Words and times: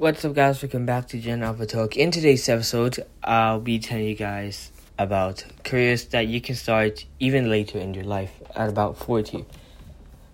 What's 0.00 0.24
up, 0.24 0.32
guys? 0.34 0.62
Welcome 0.62 0.86
back 0.86 1.08
to 1.08 1.18
Gen 1.18 1.42
Alpha 1.42 1.66
Talk. 1.66 1.94
In 1.94 2.10
today's 2.10 2.48
episode, 2.48 3.04
I'll 3.22 3.60
be 3.60 3.78
telling 3.78 4.06
you 4.06 4.14
guys 4.14 4.72
about 4.98 5.44
careers 5.62 6.06
that 6.06 6.26
you 6.26 6.40
can 6.40 6.54
start 6.54 7.04
even 7.18 7.50
later 7.50 7.78
in 7.78 7.92
your 7.92 8.04
life 8.04 8.32
at 8.56 8.70
about 8.70 8.96
40. 8.96 9.44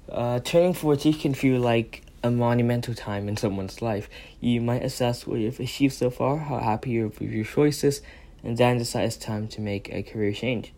Uh, 0.08 0.38
turning 0.38 0.72
40 0.72 1.12
can 1.14 1.34
feel 1.34 1.60
like 1.60 2.04
a 2.22 2.30
monumental 2.30 2.94
time 2.94 3.28
in 3.28 3.36
someone's 3.36 3.82
life. 3.82 4.08
You 4.40 4.60
might 4.60 4.84
assess 4.84 5.26
what 5.26 5.40
you've 5.40 5.58
achieved 5.58 5.94
so 5.94 6.10
far, 6.10 6.36
how 6.36 6.60
happy 6.60 6.90
you're 6.90 7.08
with 7.08 7.22
your 7.22 7.44
choices, 7.44 8.02
and 8.44 8.56
then 8.56 8.78
decide 8.78 9.06
it's 9.06 9.16
time 9.16 9.48
to 9.48 9.60
make 9.60 9.92
a 9.92 10.04
career 10.04 10.32
change. 10.32 10.74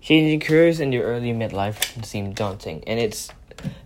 Changing 0.00 0.40
careers 0.40 0.80
in 0.80 0.92
your 0.92 1.04
early 1.04 1.34
midlife 1.34 1.92
can 1.92 2.04
seem 2.04 2.32
daunting, 2.32 2.84
and 2.86 2.98
it's 2.98 3.28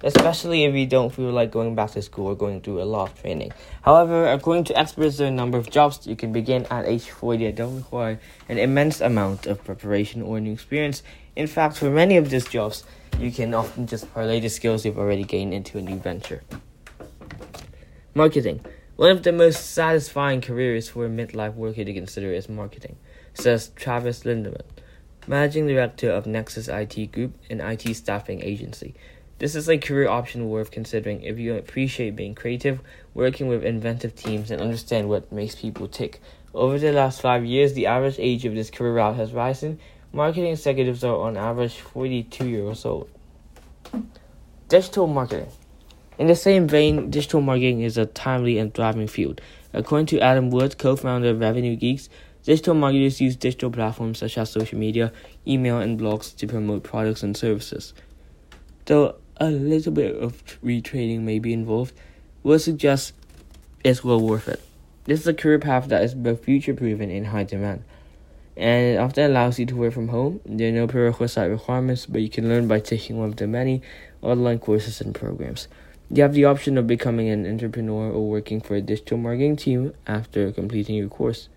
especially 0.02 0.64
if 0.64 0.74
you 0.74 0.86
don't 0.86 1.12
feel 1.12 1.30
like 1.30 1.50
going 1.50 1.74
back 1.74 1.90
to 1.92 2.02
school 2.02 2.29
or 2.29 2.36
going 2.36 2.61
through 2.61 2.82
a 2.82 2.84
lot 2.84 3.11
of 3.11 3.20
training. 3.20 3.52
However, 3.82 4.27
according 4.30 4.64
to 4.64 4.79
experts, 4.79 5.18
there 5.18 5.27
are 5.27 5.30
a 5.30 5.34
number 5.34 5.59
of 5.59 5.70
jobs 5.70 6.06
you 6.06 6.16
can 6.16 6.32
begin 6.32 6.66
at 6.66 6.87
age 6.87 7.10
40 7.10 7.45
that 7.46 7.56
don't 7.56 7.77
require 7.77 8.20
an 8.48 8.59
immense 8.59 9.01
amount 9.01 9.46
of 9.46 9.62
preparation 9.65 10.23
or 10.23 10.41
new 10.41 10.52
experience. 10.52 11.02
In 11.34 11.46
fact, 11.46 11.77
for 11.77 11.91
many 11.91 12.16
of 12.16 12.30
these 12.30 12.46
jobs, 12.46 12.84
you 13.18 13.30
can 13.30 13.54
often 13.54 13.87
just 13.87 14.12
parlay 14.12 14.41
the 14.41 14.48
skills 14.48 14.84
you've 14.84 14.98
already 14.98 15.24
gained 15.24 15.54
into 15.54 15.79
a 15.79 15.82
new 15.82 15.96
venture. 15.96 16.43
Marketing. 18.15 18.60
One 18.96 19.10
of 19.10 19.23
the 19.23 19.32
most 19.32 19.73
satisfying 19.73 20.40
careers 20.40 20.88
for 20.88 21.04
a 21.04 21.10
midlife 21.10 21.54
worker 21.54 21.84
to 21.84 21.93
consider 21.93 22.32
is 22.32 22.48
marketing, 22.48 22.96
says 23.34 23.68
Travis 23.77 24.23
Lindemann, 24.24 24.65
managing 25.27 25.66
director 25.66 26.10
of 26.10 26.27
Nexus 26.27 26.68
IT 26.68 27.12
Group, 27.12 27.34
an 27.51 27.60
IT 27.60 27.95
staffing 27.95 28.40
agency. 28.43 28.95
This 29.38 29.54
is 29.54 29.68
a 29.68 29.76
career 29.76 30.08
option 30.08 30.48
worth 30.48 30.70
considering 30.70 31.20
if 31.20 31.38
you 31.38 31.54
appreciate 31.54 32.16
being 32.16 32.34
creative, 32.34 32.80
working 33.12 33.48
with 33.48 33.64
inventive 33.64 34.14
teams, 34.14 34.50
and 34.50 34.62
understand 34.62 35.10
what 35.10 35.30
makes 35.30 35.54
people 35.54 35.88
tick. 35.88 36.22
Over 36.54 36.78
the 36.78 36.90
last 36.90 37.20
five 37.20 37.45
years, 37.45 37.74
the 37.74 37.84
average 37.84 38.16
age 38.18 38.46
of 38.46 38.54
this 38.54 38.70
career 38.70 38.95
route 38.95 39.16
has 39.16 39.34
risen. 39.34 39.78
Marketing 40.10 40.52
executives 40.52 41.04
are 41.04 41.16
on 41.16 41.37
average 41.37 41.74
42 41.74 42.48
years 42.48 42.87
old. 42.87 43.10
Digital 44.70 45.06
marketing. 45.06 45.48
In 46.18 46.28
the 46.28 46.34
same 46.34 46.66
vein, 46.66 47.10
digital 47.10 47.43
marketing 47.43 47.82
is 47.82 47.98
a 47.98 48.06
timely 48.06 48.56
and 48.56 48.73
thriving 48.73 49.06
field. 49.06 49.43
According 49.74 50.06
to 50.06 50.21
Adam 50.21 50.48
Wood, 50.48 50.78
co 50.78 50.96
founder 50.96 51.28
of 51.28 51.40
Revenue 51.40 51.76
Geeks, 51.76 52.09
digital 52.43 52.74
marketers 52.74 53.21
use 53.21 53.37
digital 53.37 53.71
platforms 53.71 54.21
such 54.21 54.38
as 54.38 54.48
social 54.48 54.78
media, 54.78 55.12
email, 55.46 55.78
and 55.78 56.00
blogs 56.00 56.34
to 56.37 56.46
promote 56.46 56.84
products 56.84 57.23
and 57.23 57.37
services. 57.37 57.93
Though 58.87 59.16
a 59.38 59.51
little 59.51 59.92
bit 59.92 60.16
of 60.16 60.42
retraining 60.62 61.20
may 61.20 61.38
be 61.38 61.52
involved, 61.52 61.92
would 62.42 62.60
suggest 62.60 63.12
it's 63.84 64.03
well 64.03 64.20
worth 64.20 64.48
it. 64.48 64.60
This 65.04 65.20
is 65.20 65.26
a 65.26 65.34
career 65.34 65.59
path 65.59 65.88
that 65.88 66.03
is 66.03 66.15
both 66.15 66.44
future 66.44 66.75
proven 66.75 67.10
and 67.10 67.28
high 67.28 67.44
demand. 67.44 67.84
And 68.56 68.94
it 68.94 68.98
often 68.98 69.31
allows 69.31 69.59
you 69.59 69.66
to 69.66 69.76
work 69.76 69.93
from 69.93 70.09
home. 70.09 70.41
There 70.47 70.70
are 70.70 70.72
no 70.72 70.87
prerequisite 70.87 71.50
requirements, 71.50 72.06
but 72.06 72.22
you 72.22 72.31
can 72.31 72.48
learn 72.48 72.66
by 72.66 72.81
taking 72.81 73.19
one 73.19 73.28
of 73.28 73.37
the 73.37 73.47
many 73.47 73.82
online 74.22 74.59
courses 74.59 75.00
and 75.00 75.15
programs. 75.15 75.69
You 76.10 76.22
have 76.22 76.32
the 76.32 76.44
option 76.47 76.78
of 76.78 76.87
becoming 76.87 77.28
an 77.28 77.47
entrepreneur 77.47 78.10
or 78.10 78.28
working 78.31 78.60
for 78.60 78.76
a 78.76 78.81
digital 78.81 79.19
marketing 79.19 79.56
team 79.56 79.93
after 80.06 80.50
completing 80.53 80.97
your 80.97 81.09
course. 81.09 81.48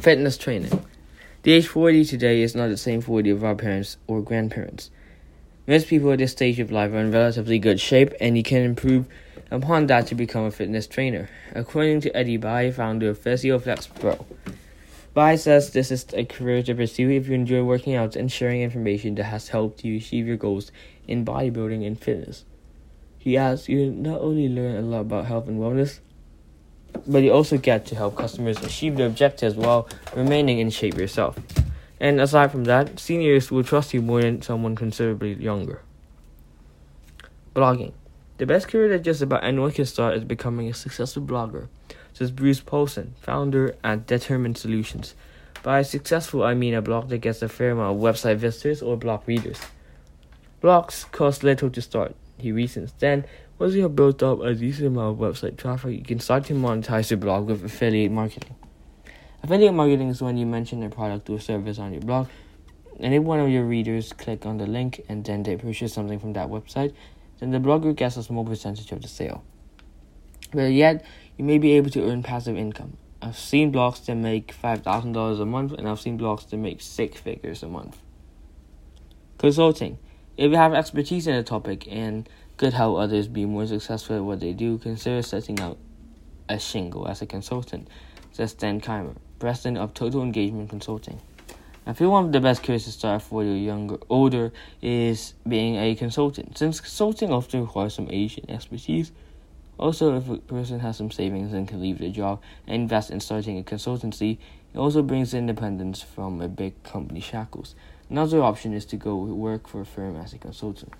Fitness 0.00 0.38
training. 0.38 0.84
The 1.42 1.52
age 1.52 1.66
40 1.66 2.04
today 2.04 2.42
is 2.42 2.54
not 2.54 2.68
the 2.68 2.76
same 2.76 3.00
40 3.00 3.30
of 3.30 3.44
our 3.44 3.56
parents 3.56 3.96
or 4.06 4.22
grandparents. 4.22 4.90
Most 5.64 5.86
people 5.86 6.10
at 6.10 6.18
this 6.18 6.32
stage 6.32 6.58
of 6.58 6.72
life 6.72 6.90
are 6.90 6.98
in 6.98 7.12
relatively 7.12 7.60
good 7.60 7.78
shape, 7.78 8.12
and 8.20 8.36
you 8.36 8.42
can 8.42 8.62
improve 8.62 9.06
upon 9.48 9.86
that 9.86 10.08
to 10.08 10.16
become 10.16 10.44
a 10.44 10.50
fitness 10.50 10.88
trainer. 10.88 11.28
According 11.54 12.00
to 12.00 12.16
Eddie 12.16 12.36
Bai, 12.36 12.72
founder 12.72 13.10
of 13.10 13.18
PhysioFlex 13.20 14.00
Pro, 14.00 14.26
Bai 15.14 15.36
says 15.36 15.70
this 15.70 15.92
is 15.92 16.04
a 16.14 16.24
career 16.24 16.64
to 16.64 16.74
pursue 16.74 17.10
if 17.10 17.28
you 17.28 17.34
enjoy 17.34 17.62
working 17.62 17.94
out 17.94 18.16
and 18.16 18.32
sharing 18.32 18.62
information 18.62 19.14
that 19.14 19.24
has 19.24 19.50
helped 19.50 19.84
you 19.84 19.98
achieve 19.98 20.26
your 20.26 20.36
goals 20.36 20.72
in 21.06 21.24
bodybuilding 21.24 21.86
and 21.86 22.00
fitness. 22.00 22.44
He 23.18 23.36
adds, 23.36 23.68
you 23.68 23.88
not 23.92 24.20
only 24.20 24.48
learn 24.48 24.74
a 24.74 24.82
lot 24.82 25.02
about 25.02 25.26
health 25.26 25.46
and 25.46 25.60
wellness, 25.60 26.00
but 27.06 27.22
you 27.22 27.32
also 27.32 27.56
get 27.56 27.86
to 27.86 27.94
help 27.94 28.16
customers 28.16 28.60
achieve 28.64 28.96
their 28.96 29.06
objectives 29.06 29.54
while 29.54 29.88
remaining 30.16 30.58
in 30.58 30.70
shape 30.70 30.96
yourself. 30.96 31.38
And 32.02 32.20
aside 32.20 32.50
from 32.50 32.64
that, 32.64 32.98
seniors 32.98 33.52
will 33.52 33.62
trust 33.62 33.94
you 33.94 34.02
more 34.02 34.22
than 34.22 34.42
someone 34.42 34.74
considerably 34.74 35.34
younger. 35.34 35.82
Blogging. 37.54 37.92
The 38.38 38.46
best 38.46 38.66
career 38.66 38.88
that 38.88 39.04
just 39.04 39.22
about 39.22 39.44
anyone 39.44 39.70
can 39.70 39.86
start 39.86 40.16
is 40.16 40.24
becoming 40.24 40.68
a 40.68 40.74
successful 40.74 41.22
blogger, 41.22 41.68
says 42.12 42.32
Bruce 42.32 42.58
Paulson, 42.58 43.14
founder 43.20 43.76
at 43.84 44.08
Determined 44.08 44.58
Solutions. 44.58 45.14
By 45.62 45.82
successful, 45.82 46.42
I 46.42 46.54
mean 46.54 46.74
a 46.74 46.82
blog 46.82 47.08
that 47.10 47.18
gets 47.18 47.40
a 47.40 47.48
fair 47.48 47.70
amount 47.70 47.96
of 47.96 48.02
website 48.02 48.38
visitors 48.38 48.82
or 48.82 48.96
blog 48.96 49.22
readers. 49.28 49.60
Blogs 50.60 51.08
cost 51.12 51.44
little 51.44 51.70
to 51.70 51.80
start, 51.80 52.16
he 52.36 52.50
reasons. 52.50 52.92
Then, 52.98 53.26
once 53.60 53.74
you 53.74 53.82
have 53.82 53.94
built 53.94 54.24
up 54.24 54.40
a 54.40 54.54
decent 54.54 54.88
amount 54.88 55.20
of 55.22 55.36
website 55.36 55.56
traffic, 55.56 55.96
you 55.96 56.04
can 56.04 56.18
start 56.18 56.46
to 56.46 56.54
monetize 56.54 57.10
your 57.12 57.18
blog 57.18 57.46
with 57.46 57.64
affiliate 57.64 58.10
marketing. 58.10 58.56
Affiliate 59.42 59.74
marketing 59.74 60.08
is 60.08 60.22
when 60.22 60.36
you 60.36 60.46
mention 60.46 60.84
a 60.84 60.88
product 60.88 61.28
or 61.28 61.40
service 61.40 61.80
on 61.80 61.92
your 61.92 62.00
blog, 62.00 62.28
and 63.00 63.12
if 63.12 63.24
one 63.24 63.40
of 63.40 63.48
your 63.48 63.64
readers 63.64 64.12
click 64.12 64.46
on 64.46 64.58
the 64.58 64.66
link 64.66 65.04
and 65.08 65.24
then 65.24 65.42
they 65.42 65.56
purchase 65.56 65.92
something 65.92 66.20
from 66.20 66.32
that 66.34 66.48
website, 66.48 66.94
then 67.40 67.50
the 67.50 67.58
blogger 67.58 67.92
gets 67.94 68.16
a 68.16 68.22
small 68.22 68.44
percentage 68.44 68.92
of 68.92 69.02
the 69.02 69.08
sale. 69.08 69.42
But 70.52 70.70
yet, 70.70 71.04
you 71.36 71.44
may 71.44 71.58
be 71.58 71.72
able 71.72 71.90
to 71.90 72.08
earn 72.08 72.22
passive 72.22 72.56
income. 72.56 72.98
I've 73.20 73.36
seen 73.36 73.72
blogs 73.72 74.04
that 74.06 74.14
make 74.14 74.54
$5,000 74.54 75.40
a 75.40 75.44
month, 75.44 75.72
and 75.72 75.88
I've 75.88 76.00
seen 76.00 76.16
blogs 76.16 76.48
that 76.50 76.56
make 76.56 76.80
six 76.80 77.20
figures 77.20 77.64
a 77.64 77.68
month. 77.68 77.98
Consulting. 79.38 79.98
If 80.36 80.52
you 80.52 80.56
have 80.56 80.72
expertise 80.72 81.26
in 81.26 81.34
a 81.34 81.42
topic 81.42 81.88
and 81.90 82.28
could 82.58 82.74
help 82.74 82.96
others 82.96 83.26
be 83.26 83.44
more 83.44 83.66
successful 83.66 84.16
at 84.16 84.22
what 84.22 84.38
they 84.38 84.52
do, 84.52 84.78
consider 84.78 85.20
setting 85.20 85.58
out 85.58 85.78
a 86.48 86.60
shingle 86.60 87.08
as 87.08 87.22
a 87.22 87.26
consultant, 87.26 87.88
says 88.30 88.52
Stan 88.52 88.80
Kimer 88.80 89.16
president 89.42 89.76
of 89.76 89.92
Total 89.92 90.22
Engagement 90.22 90.70
Consulting. 90.70 91.20
I 91.84 91.94
feel 91.94 92.12
one 92.12 92.26
of 92.26 92.30
the 92.30 92.38
best 92.38 92.62
careers 92.62 92.84
to 92.84 92.92
start 92.92 93.22
for 93.22 93.42
your 93.42 93.56
younger, 93.56 93.98
older 94.08 94.52
is 94.80 95.34
being 95.48 95.74
a 95.74 95.96
consultant, 95.96 96.56
since 96.56 96.78
consulting 96.78 97.32
often 97.32 97.62
requires 97.62 97.94
some 97.94 98.06
age 98.08 98.38
and 98.38 98.48
expertise. 98.48 99.10
Also, 99.78 100.16
if 100.16 100.28
a 100.28 100.36
person 100.36 100.78
has 100.78 100.96
some 100.96 101.10
savings 101.10 101.52
and 101.52 101.66
can 101.66 101.80
leave 101.80 101.98
their 101.98 102.10
job 102.10 102.40
and 102.68 102.82
invest 102.82 103.10
in 103.10 103.18
starting 103.18 103.58
a 103.58 103.64
consultancy, 103.64 104.38
it 104.72 104.78
also 104.78 105.02
brings 105.02 105.34
independence 105.34 106.00
from 106.00 106.40
a 106.40 106.46
big 106.46 106.80
company 106.84 107.18
shackles. 107.18 107.74
Another 108.08 108.40
option 108.44 108.72
is 108.72 108.84
to 108.84 108.96
go 108.96 109.16
work 109.16 109.66
for 109.66 109.80
a 109.80 109.84
firm 109.84 110.14
as 110.14 110.32
a 110.32 110.38
consultant. 110.38 110.92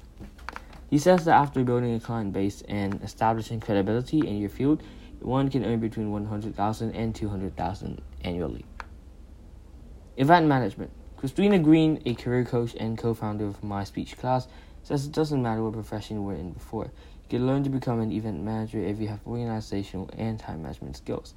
He 0.91 0.99
says 0.99 1.27
that 1.27 1.37
after 1.37 1.63
building 1.63 1.95
a 1.95 2.01
client 2.01 2.33
base 2.33 2.63
and 2.63 3.01
establishing 3.05 3.61
credibility 3.61 4.19
in 4.19 4.39
your 4.39 4.51
field, 4.51 4.83
one 5.21 5.49
can 5.49 5.65
earn 5.65 5.79
between 5.79 6.11
100,000 6.11 6.97
and 6.97 7.15
200,000 7.15 8.03
annually. 8.25 8.65
Event 10.17 10.47
management. 10.47 10.91
Christina 11.17 11.59
Green, 11.59 12.03
a 12.05 12.15
career 12.15 12.45
coach 12.45 12.75
and 12.79 12.99
co-founder 12.99 13.47
of 13.47 13.63
My 13.63 13.85
Speech 13.85 14.19
Class, 14.19 14.49
says 14.83 15.07
it 15.07 15.13
doesn't 15.13 15.43
matter 15.43 15.63
what 15.63 15.73
profession 15.73 16.17
you 16.17 16.23
were 16.23 16.35
in 16.35 16.53
before. 16.53 16.87
You 17.25 17.39
can 17.39 17.47
learn 17.47 17.63
to 17.65 17.71
become 17.71 18.01
an 18.01 18.13
event 18.13 18.43
manager 18.43 18.79
if 18.79 18.99
you 18.99 19.09
have 19.09 19.21
organizational 19.27 20.11
and 20.19 20.39
time 20.39 20.63
management 20.63 20.97
skills. 20.97 21.35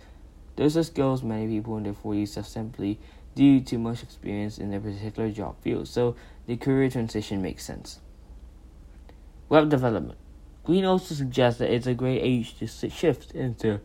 Those 0.56 0.75
are 0.75 0.84
skills 0.84 1.22
many 1.22 1.47
people 1.47 1.78
in 1.78 1.84
their 1.84 1.94
40s 1.94 2.35
have 2.35 2.47
simply 2.47 3.00
due 3.35 3.59
to 3.59 3.78
much 3.78 4.02
experience 4.02 4.57
in 4.57 4.72
their 4.72 4.79
particular 4.79 5.29
job 5.29 5.62
field, 5.62 5.88
so 5.88 6.16
the 6.47 6.57
career 6.57 6.90
transition 6.90 7.41
makes 7.41 7.63
sense. 7.66 8.00
Web 9.50 9.69
development. 9.69 10.17
Green 10.63 10.85
also 10.85 11.13
suggests 11.13 11.59
that 11.59 11.72
it's 11.72 11.85
a 11.85 11.94
great 11.94 12.22
age 12.22 12.57
to 12.57 12.90
shift 12.90 13.31
into 13.31 13.79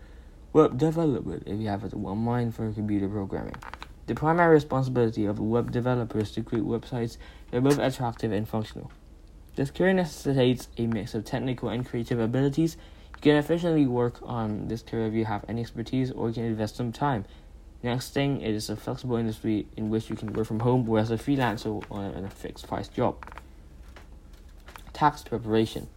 web 0.52 0.76
development 0.76 1.44
if 1.47 1.61
you 1.61 1.69
have 1.69 1.85
a 1.93 1.97
mind 1.97 2.55
for 2.55 2.70
computer 2.73 3.08
programming. 3.08 3.55
The 4.06 4.14
primary 4.14 4.55
responsibility 4.55 5.25
of 5.26 5.38
a 5.38 5.43
web 5.43 5.70
developer 5.70 6.19
is 6.19 6.32
to 6.32 6.43
create 6.43 6.64
websites 6.64 7.17
that 7.50 7.58
are 7.58 7.61
both 7.61 7.79
attractive 7.79 8.32
and 8.32 8.49
functional. 8.49 8.91
This 9.55 9.70
career 9.70 9.93
necessitates 9.93 10.69
a 10.79 10.87
mix 10.87 11.14
of 11.14 11.25
technical 11.25 11.69
and 11.69 11.87
creative 11.87 12.19
abilities. 12.19 12.76
You 13.17 13.23
can 13.23 13.37
efficiently 13.37 13.87
work 13.87 14.19
on 14.23 14.69
this 14.69 14.82
career 14.82 15.06
if 15.06 15.14
you 15.14 15.26
have 15.26 15.44
any 15.49 15.61
expertise 15.61 16.11
or 16.11 16.29
you 16.29 16.35
can 16.35 16.44
invest 16.44 16.76
some 16.76 16.93
time. 16.93 17.25
Next 17.82 18.12
thing, 18.12 18.41
it 18.41 18.55
is 18.55 18.69
a 18.69 18.76
flexible 18.76 19.17
industry 19.17 19.67
in 19.76 19.91
which 19.91 20.11
you 20.11 20.17
can 20.17 20.32
work 20.32 20.47
from 20.47 20.61
home 20.61 20.88
or 20.88 20.99
as 20.99 21.11
a 21.11 21.17
freelancer 21.17 21.82
on 21.91 22.25
a 22.25 22.31
fixed 22.31 22.67
price 22.67 22.88
job. 22.88 23.25
Tax 24.93 25.23
preparation. 25.23 25.88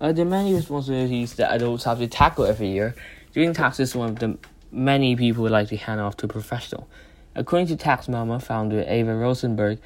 Uh, 0.00 0.12
there 0.12 0.26
are 0.26 0.28
many 0.28 0.54
responsibilities 0.54 1.34
that 1.34 1.52
adults 1.52 1.84
have 1.84 1.98
to 1.98 2.08
tackle 2.08 2.44
every 2.44 2.68
year. 2.68 2.94
Doing 3.32 3.52
taxes 3.52 3.90
is 3.90 3.94
one 3.94 4.08
of 4.08 4.18
the 4.18 4.38
many 4.72 5.14
people 5.14 5.44
would 5.44 5.52
like 5.52 5.68
to 5.68 5.76
hand 5.76 6.00
off 6.00 6.16
to 6.16 6.26
a 6.26 6.28
professional. 6.28 6.88
According 7.36 7.68
to 7.68 7.76
Tax 7.76 8.08
Mama 8.08 8.40
founder 8.40 8.82
Eva 8.82 9.14
Rosenberg, 9.14 9.78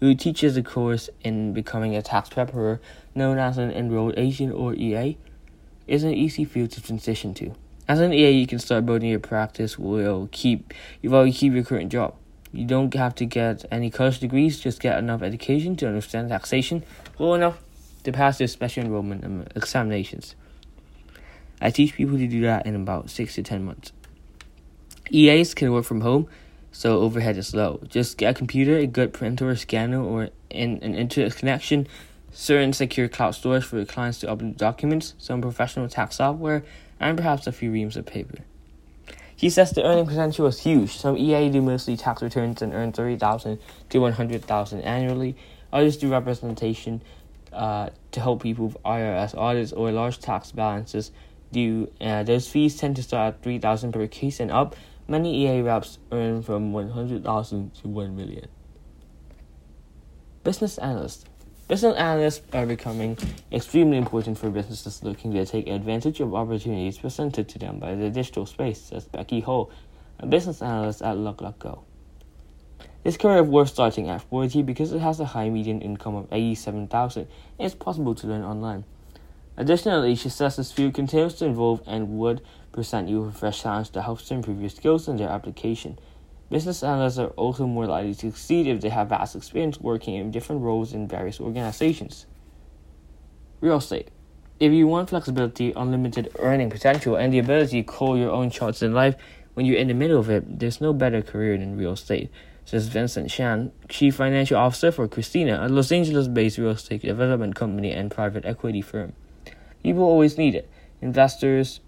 who 0.00 0.16
teaches 0.16 0.56
a 0.56 0.64
course 0.64 1.08
in 1.22 1.52
becoming 1.52 1.94
a 1.94 2.02
tax 2.02 2.28
preparer 2.28 2.80
known 3.14 3.38
as 3.38 3.56
an 3.56 3.70
enrolled 3.70 4.14
agent 4.16 4.52
or 4.52 4.74
EA, 4.74 5.16
is 5.86 6.02
an 6.02 6.12
easy 6.12 6.44
field 6.44 6.72
to 6.72 6.82
transition 6.82 7.34
to. 7.34 7.54
As 7.86 8.00
an 8.00 8.12
EA, 8.12 8.32
you 8.32 8.48
can 8.48 8.58
start 8.58 8.84
building 8.84 9.10
your 9.10 9.20
practice 9.20 9.78
will 9.78 10.28
keep 10.32 10.74
you 11.00 11.32
keep 11.32 11.52
your 11.52 11.62
current 11.62 11.92
job. 11.92 12.16
You 12.52 12.64
don't 12.64 12.92
have 12.94 13.14
to 13.16 13.26
get 13.26 13.64
any 13.70 13.90
college 13.90 14.18
degrees, 14.18 14.58
just 14.58 14.80
get 14.80 14.98
enough 14.98 15.22
education 15.22 15.76
to 15.76 15.86
understand 15.86 16.30
taxation 16.30 16.82
well 17.16 17.34
enough 17.34 17.58
to 18.02 18.10
pass 18.10 18.38
their 18.38 18.48
special 18.48 18.82
enrollment 18.82 19.52
examinations. 19.54 20.34
I 21.60 21.70
teach 21.70 21.94
people 21.94 22.18
to 22.18 22.26
do 22.26 22.42
that 22.42 22.66
in 22.66 22.74
about 22.74 23.10
six 23.10 23.34
to 23.34 23.42
ten 23.42 23.64
months. 23.64 23.92
EAs 25.10 25.54
can 25.54 25.72
work 25.72 25.84
from 25.84 26.02
home, 26.02 26.28
so 26.70 27.00
overhead 27.00 27.36
is 27.36 27.54
low. 27.54 27.80
Just 27.88 28.18
get 28.18 28.30
a 28.30 28.34
computer, 28.34 28.76
a 28.76 28.86
good 28.86 29.12
printer 29.12 29.48
or 29.48 29.56
scanner, 29.56 30.02
or 30.02 30.30
in 30.50 30.78
an 30.82 30.94
internet 30.94 31.34
connection, 31.36 31.86
certain 32.30 32.72
secure 32.72 33.08
cloud 33.08 33.32
storage 33.32 33.64
for 33.64 33.76
your 33.76 33.86
clients 33.86 34.20
to 34.20 34.26
upload 34.26 34.56
documents, 34.56 35.14
some 35.18 35.40
professional 35.40 35.88
tax 35.88 36.16
software, 36.16 36.62
and 37.00 37.16
perhaps 37.16 37.46
a 37.46 37.52
few 37.52 37.70
reams 37.70 37.96
of 37.96 38.06
paper. 38.06 38.38
He 39.34 39.50
says 39.50 39.70
the 39.70 39.84
earning 39.84 40.06
potential 40.06 40.46
is 40.46 40.60
huge. 40.60 40.96
Some 40.96 41.16
EA 41.16 41.48
do 41.48 41.62
mostly 41.62 41.96
tax 41.96 42.22
returns 42.22 42.60
and 42.60 42.74
earn 42.74 42.92
30000 42.92 43.58
to 43.90 43.98
100000 43.98 44.80
annually. 44.80 45.36
Others 45.72 45.98
do 45.98 46.10
representation 46.10 47.02
uh, 47.52 47.90
to 48.10 48.20
help 48.20 48.42
people 48.42 48.66
with 48.66 48.82
IRS 48.82 49.36
audits 49.38 49.72
or 49.72 49.92
large 49.92 50.18
tax 50.18 50.50
balances 50.50 51.12
due. 51.52 51.90
Uh, 52.00 52.22
those 52.22 52.48
fees 52.48 52.76
tend 52.76 52.96
to 52.96 53.02
start 53.02 53.34
at 53.34 53.42
3000 53.42 53.92
per 53.92 54.06
case 54.06 54.40
and 54.40 54.50
up. 54.50 54.76
Many 55.06 55.46
EA 55.46 55.62
reps 55.62 55.98
earn 56.12 56.42
from 56.42 56.72
100000 56.72 57.74
to 57.74 57.88
1 57.88 58.16
million. 58.16 58.48
Business 60.44 60.78
analyst. 60.78 61.26
Business 61.68 61.96
analysts 61.96 62.42
are 62.52 62.64
becoming 62.64 63.18
extremely 63.52 63.98
important 63.98 64.38
for 64.38 64.48
businesses 64.50 65.02
looking 65.02 65.32
to 65.32 65.44
take 65.44 65.68
advantage 65.68 66.20
of 66.20 66.34
opportunities 66.34 66.98
presented 66.98 67.48
to 67.50 67.58
them 67.58 67.78
by 67.78 67.94
the 67.94 68.08
digital 68.08 68.46
space, 68.46 68.80
says 68.80 69.04
Becky 69.04 69.40
Ho, 69.40 69.70
a 70.18 70.26
business 70.26 70.62
analyst 70.62 71.02
at 71.02 71.16
LuckLuckGo. 71.16 71.82
This 73.04 73.16
career 73.16 73.42
worth 73.42 73.68
starting 73.68 74.08
at 74.08 74.22
40 74.22 74.62
because 74.62 74.92
it 74.92 75.00
has 75.00 75.20
a 75.20 75.24
high 75.24 75.48
median 75.50 75.80
income 75.80 76.14
of 76.14 76.28
87,000 76.32 77.22
and 77.22 77.30
it's 77.58 77.74
possible 77.74 78.14
to 78.14 78.26
learn 78.26 78.42
online. 78.42 78.84
Additionally, 79.58 80.14
she 80.14 80.28
says 80.28 80.54
this 80.54 80.70
field 80.70 80.94
continues 80.94 81.34
to 81.34 81.46
evolve 81.46 81.82
and 81.84 82.10
would 82.10 82.40
present 82.70 83.08
you 83.08 83.22
with 83.22 83.36
fresh 83.36 83.60
challenge 83.60 83.90
that 83.90 84.02
helps 84.02 84.28
to 84.28 84.34
improve 84.34 84.60
your 84.60 84.70
skills 84.70 85.08
and 85.08 85.18
their 85.18 85.28
application. 85.28 85.98
Business 86.48 86.84
analysts 86.84 87.18
are 87.18 87.30
also 87.30 87.66
more 87.66 87.86
likely 87.86 88.14
to 88.14 88.30
succeed 88.30 88.68
if 88.68 88.80
they 88.80 88.88
have 88.88 89.08
vast 89.08 89.34
experience 89.34 89.80
working 89.80 90.14
in 90.14 90.30
different 90.30 90.62
roles 90.62 90.92
in 90.92 91.08
various 91.08 91.40
organizations. 91.40 92.26
Real 93.60 93.78
estate. 93.78 94.08
If 94.60 94.72
you 94.72 94.86
want 94.86 95.10
flexibility, 95.10 95.72
unlimited 95.74 96.30
earning 96.38 96.70
potential, 96.70 97.16
and 97.16 97.32
the 97.32 97.40
ability 97.40 97.82
to 97.82 97.92
call 97.92 98.16
your 98.16 98.30
own 98.30 98.50
shots 98.50 98.80
in 98.80 98.94
life 98.94 99.16
when 99.54 99.66
you're 99.66 99.76
in 99.76 99.88
the 99.88 99.94
middle 99.94 100.20
of 100.20 100.30
it, 100.30 100.60
there's 100.60 100.80
no 100.80 100.92
better 100.92 101.20
career 101.20 101.58
than 101.58 101.76
real 101.76 101.94
estate, 101.94 102.30
says 102.64 102.86
Vincent 102.86 103.28
Shan, 103.28 103.72
Chief 103.88 104.14
Financial 104.14 104.56
Officer 104.56 104.92
for 104.92 105.08
Christina, 105.08 105.66
a 105.66 105.68
Los 105.68 105.90
Angeles 105.90 106.28
based 106.28 106.58
real 106.58 106.70
estate 106.70 107.02
development 107.02 107.56
company 107.56 107.90
and 107.90 108.08
private 108.08 108.44
equity 108.44 108.80
firm. 108.80 109.14
People 109.82 110.02
always 110.02 110.36
need 110.36 110.54
it. 110.54 110.68
Investors, 111.00 111.80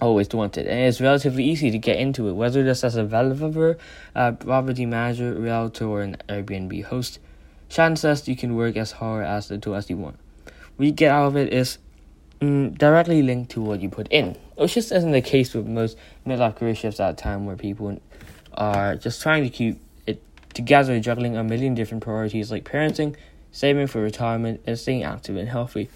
always 0.00 0.28
wanted, 0.30 0.66
and 0.66 0.80
it's 0.80 1.00
relatively 1.00 1.44
easy 1.44 1.70
to 1.70 1.78
get 1.78 1.96
into 1.96 2.28
it, 2.28 2.32
whether 2.32 2.62
this 2.62 2.84
as 2.84 2.96
a 2.96 3.02
developer, 3.02 3.76
a 4.14 4.32
property 4.32 4.86
manager, 4.86 5.32
realtor, 5.34 5.86
or 5.86 6.02
an 6.02 6.16
Airbnb 6.28 6.84
host. 6.84 7.18
Shan 7.68 7.96
says 7.96 8.28
you 8.28 8.36
can 8.36 8.56
work 8.56 8.76
as 8.76 8.92
hard 8.92 9.26
as 9.26 9.50
little 9.50 9.74
as 9.74 9.90
you 9.90 9.96
want. 9.96 10.18
What 10.76 10.86
you 10.86 10.92
get 10.92 11.10
out 11.10 11.26
of 11.26 11.36
it 11.36 11.52
is 11.52 11.78
mm, 12.40 12.76
directly 12.78 13.22
linked 13.22 13.50
to 13.52 13.60
what 13.60 13.80
you 13.80 13.88
put 13.88 14.08
in, 14.10 14.36
which 14.56 14.74
just 14.74 14.92
isn't 14.92 15.10
the 15.10 15.20
case 15.20 15.52
with 15.54 15.66
most 15.66 15.98
midlife 16.26 16.56
career 16.56 16.74
shifts 16.74 17.00
at 17.00 17.10
a 17.10 17.14
time 17.14 17.46
where 17.46 17.56
people 17.56 18.00
are 18.54 18.96
just 18.96 19.20
trying 19.20 19.42
to 19.42 19.50
keep 19.50 19.80
it 20.06 20.22
together, 20.54 20.98
juggling 21.00 21.36
a 21.36 21.44
million 21.44 21.74
different 21.74 22.02
priorities 22.02 22.50
like 22.50 22.64
parenting, 22.64 23.16
saving 23.52 23.86
for 23.86 24.00
retirement, 24.00 24.60
and 24.66 24.78
staying 24.78 25.02
active 25.02 25.36
and 25.36 25.48
healthy. 25.48 25.90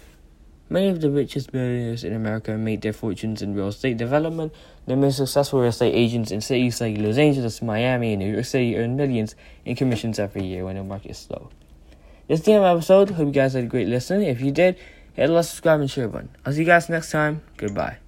Many 0.69 0.87
of 0.87 1.01
the 1.01 1.09
richest 1.11 1.51
billionaires 1.51 2.03
in 2.03 2.13
America 2.13 2.57
made 2.57 2.81
their 2.81 2.93
fortunes 2.93 3.41
in 3.41 3.53
real 3.53 3.67
estate 3.67 3.97
development. 3.97 4.53
The 4.87 4.95
most 4.95 5.17
successful 5.17 5.59
real 5.59 5.69
estate 5.69 5.93
agents 5.93 6.31
in 6.31 6.41
cities 6.41 6.81
like 6.81 6.97
Los 6.97 7.17
Angeles, 7.17 7.61
Miami, 7.61 8.13
and 8.13 8.21
New 8.21 8.33
York 8.33 8.45
City 8.45 8.77
earn 8.77 8.95
millions 8.95 9.35
in 9.65 9.75
commissions 9.75 10.19
every 10.19 10.43
year 10.43 10.65
when 10.65 10.75
the 10.75 10.83
market 10.83 11.11
is 11.11 11.17
slow. 11.17 11.49
This 12.27 12.39
is 12.39 12.45
the 12.45 12.53
end 12.53 12.63
of 12.63 12.69
the 12.69 12.77
episode. 12.77 13.11
Hope 13.11 13.27
you 13.27 13.33
guys 13.33 13.53
had 13.53 13.65
a 13.65 13.67
great 13.67 13.87
listen. 13.87 14.21
If 14.21 14.41
you 14.41 14.51
did, 14.51 14.77
hit 15.13 15.29
like, 15.29 15.45
subscribe, 15.45 15.81
and 15.81 15.91
share 15.91 16.07
button. 16.07 16.29
I'll 16.45 16.53
see 16.53 16.59
you 16.59 16.65
guys 16.65 16.89
next 16.89 17.11
time. 17.11 17.41
Goodbye. 17.57 18.02